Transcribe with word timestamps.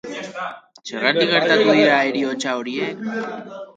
Zergatik 0.91 1.29
gertatu 1.33 1.67
dira 1.81 1.99
heriotza 2.07 2.57
horiek? 2.63 3.05